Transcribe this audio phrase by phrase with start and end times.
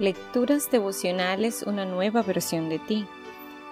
[0.00, 3.06] Lecturas devocionales, una nueva versión de ti.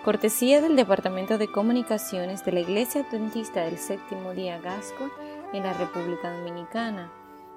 [0.04, 5.08] Cortesía del Departamento de Comunicaciones de la Iglesia Adventista del Séptimo Día Gasco
[5.54, 7.10] en la República Dominicana,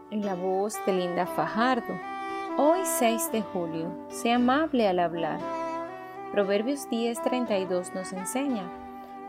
[0.10, 2.00] en la voz de Linda Fajardo.
[2.57, 5.42] Hoy 6 de julio, sea amable al hablar.
[6.32, 8.72] Proverbios 10:32 nos enseña,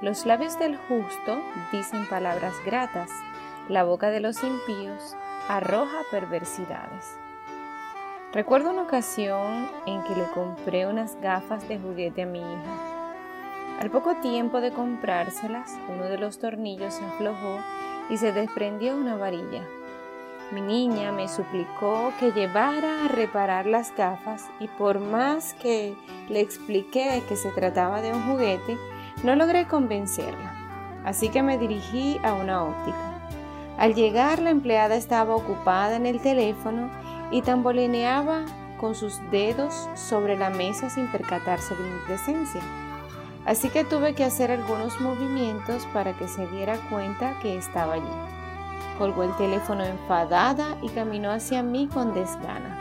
[0.02, 3.10] los labios del justo dicen palabras gratas,
[3.68, 5.16] la boca de los impíos
[5.48, 7.18] arroja perversidades.
[8.32, 13.14] Recuerdo una ocasión en que le compré unas gafas de juguete a mi hija.
[13.78, 17.58] Al poco tiempo de comprárselas, uno de los tornillos se aflojó
[18.08, 19.62] y se desprendió una varilla.
[20.50, 25.94] Mi niña me suplicó que llevara a reparar las gafas y por más que
[26.30, 28.78] le expliqué que se trataba de un juguete,
[29.24, 30.54] no logré convencerla.
[31.04, 33.12] Así que me dirigí a una óptica.
[33.76, 37.01] Al llegar la empleada estaba ocupada en el teléfono
[37.32, 38.44] y tambolineaba
[38.78, 42.60] con sus dedos sobre la mesa sin percatarse de mi presencia.
[43.44, 48.04] Así que tuve que hacer algunos movimientos para que se diera cuenta que estaba allí.
[48.98, 52.78] Colgó el teléfono enfadada y caminó hacia mí con desgana.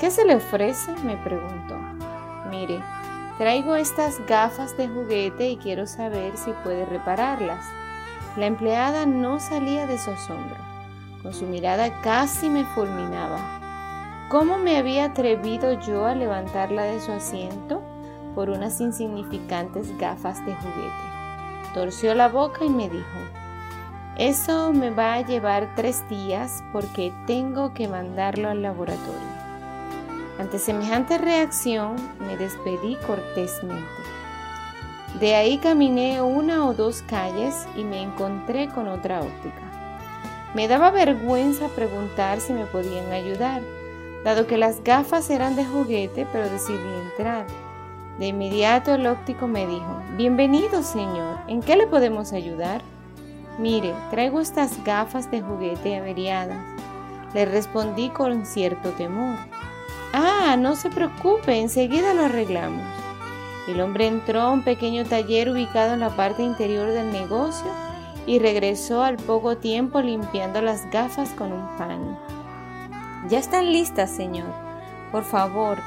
[0.00, 0.92] ¿Qué se le ofrece?
[1.04, 1.76] me preguntó.
[2.50, 2.80] Mire,
[3.36, 7.64] traigo estas gafas de juguete y quiero saber si puede repararlas.
[8.36, 10.77] La empleada no salía de su asombro.
[11.22, 13.58] Con su mirada casi me fulminaba.
[14.30, 17.82] ¿Cómo me había atrevido yo a levantarla de su asiento
[18.34, 21.72] por unas insignificantes gafas de juguete?
[21.74, 23.18] Torció la boca y me dijo,
[24.18, 29.38] eso me va a llevar tres días porque tengo que mandarlo al laboratorio.
[30.38, 33.86] Ante semejante reacción me despedí cortésmente.
[35.20, 39.67] De ahí caminé una o dos calles y me encontré con otra óptica.
[40.54, 43.60] Me daba vergüenza preguntar si me podían ayudar,
[44.24, 47.46] dado que las gafas eran de juguete, pero decidí entrar.
[48.18, 52.80] De inmediato el óptico me dijo, Bienvenido, señor, ¿en qué le podemos ayudar?
[53.58, 56.64] Mire, traigo estas gafas de juguete averiadas.
[57.34, 59.36] Le respondí con cierto temor.
[60.14, 62.86] Ah, no se preocupe, enseguida lo arreglamos.
[63.68, 67.70] El hombre entró a un pequeño taller ubicado en la parte interior del negocio
[68.28, 72.18] y regresó al poco tiempo limpiando las gafas con un paño.
[73.30, 74.52] Ya están listas, señor.
[75.10, 75.78] Por favor,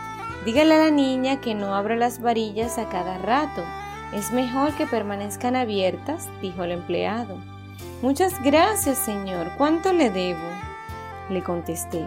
[0.44, 3.62] dígale a la niña que no abra las varillas a cada rato.
[4.12, 7.38] Es mejor que permanezcan abiertas, dijo el empleado.
[8.02, 9.52] Muchas gracias, señor.
[9.60, 10.50] ¿Cuánto le debo?
[11.30, 12.04] Le contesté.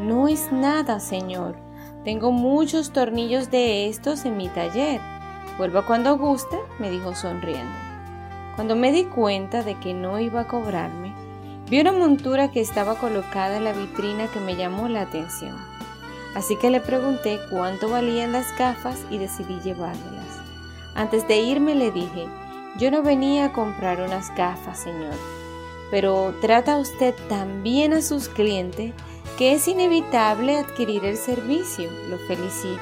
[0.00, 1.54] No es nada, señor.
[2.02, 5.02] Tengo muchos tornillos de estos en mi taller.
[5.58, 7.85] Vuelva cuando guste, me dijo sonriendo.
[8.56, 11.12] Cuando me di cuenta de que no iba a cobrarme,
[11.68, 15.54] vi una montura que estaba colocada en la vitrina que me llamó la atención.
[16.34, 20.40] Así que le pregunté cuánto valían las gafas y decidí llevármelas.
[20.94, 22.26] Antes de irme le dije,
[22.78, 25.14] yo no venía a comprar unas gafas, señor,
[25.90, 28.94] pero trata usted tan bien a sus clientes
[29.36, 31.90] que es inevitable adquirir el servicio.
[32.08, 32.80] Lo felicito.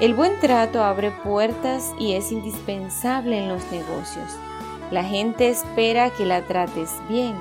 [0.00, 4.36] El buen trato abre puertas y es indispensable en los negocios.
[4.92, 7.34] La gente espera que la trates bien.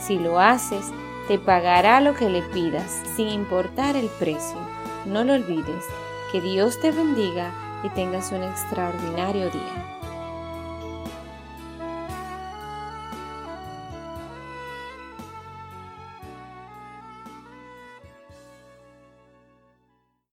[0.00, 0.90] Si lo haces,
[1.28, 4.58] te pagará lo que le pidas, sin importar el precio.
[5.06, 5.84] No lo olvides.
[6.32, 7.52] Que Dios te bendiga
[7.84, 9.99] y tengas un extraordinario día.